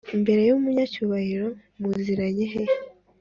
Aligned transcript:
imbere 0.15 0.41
y 0.47 0.53
umunyacyubahiro 0.57 1.47
muziranye 1.81 2.45
he 2.53 2.63